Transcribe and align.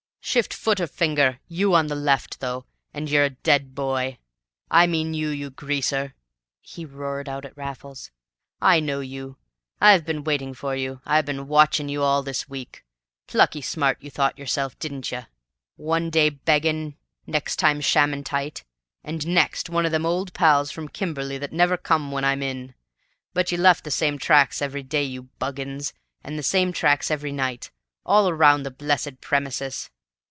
Shift 0.23 0.53
foot 0.53 0.79
or 0.79 0.87
finger, 0.87 1.41
you 1.49 1.73
on 1.73 1.87
the 1.87 1.95
left, 1.95 2.39
though, 2.39 2.65
and 2.93 3.09
you're 3.09 3.25
a 3.25 3.31
dead 3.31 3.75
boy. 3.75 4.17
I 4.69 4.87
mean 4.87 5.13
you, 5.13 5.27
you 5.27 5.49
greaser!" 5.49 6.13
he 6.61 6.85
roared 6.85 7.27
out 7.27 7.43
at 7.43 7.57
Raffles. 7.57 8.11
"I 8.61 8.79
know 8.79 9.01
you. 9.01 9.37
I've 9.81 10.05
been 10.05 10.23
waitin' 10.23 10.53
for 10.53 10.73
you. 10.73 11.01
I've 11.05 11.25
been 11.25 11.47
WATCHIN' 11.49 11.89
you 11.89 12.01
all 12.01 12.23
this 12.23 12.47
week! 12.47 12.85
Plucky 13.27 13.61
smart 13.61 13.97
you 14.01 14.09
thought 14.09 14.37
yerself, 14.37 14.79
didn't 14.79 15.11
you? 15.11 15.23
One 15.75 16.09
day 16.09 16.29
beggin', 16.29 16.95
next 17.27 17.57
time 17.57 17.81
shammin' 17.81 18.23
tight, 18.23 18.63
and 19.03 19.27
next 19.27 19.69
one 19.69 19.85
o' 19.85 19.89
them 19.89 20.05
old 20.05 20.33
pals 20.33 20.71
from 20.71 20.87
Kimberley 20.87 21.39
what 21.39 21.51
never 21.51 21.75
come 21.75 22.09
when 22.09 22.23
I'm 22.23 22.43
in. 22.43 22.73
But 23.33 23.51
you 23.51 23.57
left 23.57 23.83
the 23.83 23.91
same 23.91 24.17
tracks 24.17 24.61
every 24.61 24.83
day, 24.83 25.03
you 25.03 25.23
buggins, 25.41 25.91
an' 26.23 26.37
the 26.37 26.43
same 26.43 26.71
tracks 26.71 27.11
every 27.11 27.33
night, 27.33 27.69
all 28.05 28.31
round 28.31 28.65
the 28.65 28.71
blessed 28.71 29.19
premises." 29.19 29.89